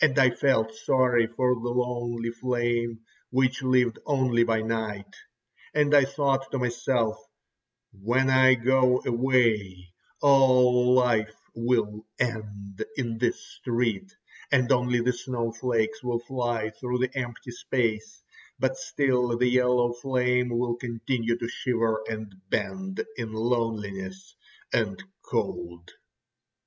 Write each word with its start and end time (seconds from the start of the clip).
And 0.00 0.18
I 0.18 0.30
felt 0.30 0.74
sorry 0.74 1.26
for 1.26 1.52
the 1.52 1.68
lonely 1.68 2.30
flame 2.30 3.00
which 3.28 3.60
lived 3.62 3.98
only 4.06 4.42
by 4.42 4.62
night, 4.62 5.14
and 5.74 5.94
I 5.94 6.06
thought 6.06 6.50
to 6.52 6.58
myself, 6.58 7.18
when 7.92 8.30
I 8.30 8.54
go 8.54 9.02
away 9.04 9.92
all 10.22 10.94
life 10.94 11.36
will 11.54 12.06
end 12.18 12.82
in 12.96 13.18
this 13.18 13.38
street, 13.56 14.10
and 14.50 14.72
only 14.72 15.02
the 15.02 15.12
snowflakes 15.12 16.02
will 16.02 16.20
fly 16.20 16.70
through 16.70 16.96
the 17.00 17.14
empty 17.14 17.50
space; 17.50 18.22
but 18.58 18.78
still 18.78 19.36
the 19.36 19.46
yellow 19.46 19.92
flame 19.92 20.48
will 20.58 20.76
continue 20.76 21.36
to 21.36 21.48
shiver 21.48 22.02
and 22.08 22.34
bend 22.48 23.04
in 23.18 23.34
loneliness 23.34 24.36
and 24.72 25.04
cold. 25.20 25.90